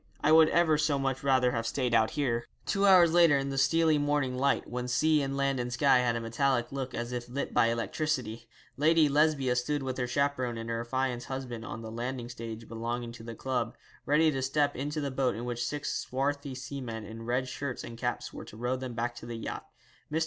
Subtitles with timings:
[0.23, 3.57] I would ever so much rather have stayed out here.' Two hours later, in the
[3.59, 7.29] steely morning light, when sea and land and sky had a metallic look as if
[7.29, 11.91] lit by electricity, Lady Lesbia stood with her chaperon and her affianced husband on the
[11.91, 13.75] landing stage belonging to the club,
[14.07, 17.99] ready to step into the boat in which six swarthy seamen in red shirts and
[17.99, 19.67] caps were to row them back to the yacht.
[20.11, 20.19] Mr.